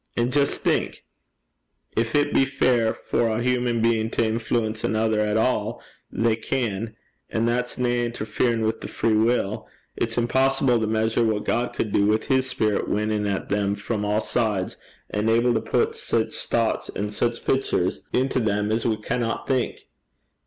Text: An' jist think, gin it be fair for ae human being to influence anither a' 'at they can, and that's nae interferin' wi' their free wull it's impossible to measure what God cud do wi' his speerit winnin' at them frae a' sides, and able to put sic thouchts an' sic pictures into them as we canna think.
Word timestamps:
An' 0.17 0.31
jist 0.31 0.61
think, 0.61 1.03
gin 1.95 2.05
it 2.15 2.33
be 2.33 2.43
fair 2.43 2.91
for 2.91 3.29
ae 3.29 3.43
human 3.43 3.83
being 3.83 4.09
to 4.09 4.25
influence 4.25 4.83
anither 4.83 5.19
a' 5.19 5.37
'at 5.37 5.75
they 6.11 6.35
can, 6.35 6.95
and 7.29 7.47
that's 7.47 7.77
nae 7.77 8.03
interferin' 8.09 8.63
wi' 8.65 8.71
their 8.81 8.89
free 8.89 9.13
wull 9.13 9.67
it's 9.95 10.17
impossible 10.17 10.79
to 10.79 10.87
measure 10.87 11.23
what 11.23 11.45
God 11.45 11.73
cud 11.75 11.91
do 11.91 12.07
wi' 12.07 12.17
his 12.17 12.51
speerit 12.51 12.87
winnin' 12.87 13.27
at 13.27 13.49
them 13.49 13.75
frae 13.75 14.03
a' 14.17 14.21
sides, 14.21 14.75
and 15.11 15.29
able 15.29 15.53
to 15.53 15.61
put 15.61 15.95
sic 15.95 16.31
thouchts 16.31 16.89
an' 16.95 17.11
sic 17.11 17.45
pictures 17.45 18.01
into 18.11 18.39
them 18.39 18.71
as 18.71 18.87
we 18.87 18.97
canna 18.97 19.39
think. 19.45 19.81